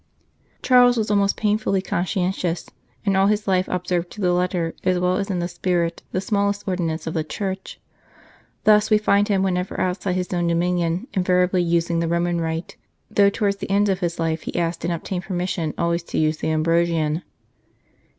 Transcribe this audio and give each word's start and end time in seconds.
Charles 0.63 0.97
was 0.97 1.11
almost 1.11 1.37
painfully 1.37 1.79
conscientious, 1.79 2.67
and 3.05 3.15
all 3.15 3.27
his 3.27 3.47
life 3.47 3.67
observed 3.67 4.09
to 4.13 4.19
the 4.19 4.33
letter, 4.33 4.73
as 4.83 4.97
well 4.97 5.17
as 5.17 5.29
in 5.29 5.37
the 5.37 5.47
spirit, 5.47 6.01
the 6.11 6.19
smallest 6.19 6.67
ordinance 6.67 7.05
of 7.05 7.13
the 7.13 7.23
Church. 7.23 7.79
Thus, 8.63 8.89
we 8.89 8.97
find 8.97 9.27
him 9.27 9.43
whenever 9.43 9.79
outside 9.79 10.13
his 10.15 10.33
own 10.33 10.47
dominion 10.47 11.05
invariably 11.13 11.61
using 11.61 11.99
the 11.99 12.07
Roman 12.07 12.41
Rite, 12.41 12.77
though 13.11 13.29
towards 13.29 13.57
the 13.57 13.69
end 13.69 13.89
of 13.89 13.99
his 13.99 14.17
life 14.17 14.41
he 14.41 14.55
asked 14.55 14.83
and 14.83 14.91
obtained 14.91 15.25
permission 15.25 15.71
always 15.77 16.01
to 16.05 16.17
use 16.17 16.37
the 16.37 16.49
Ambrosian. 16.49 17.21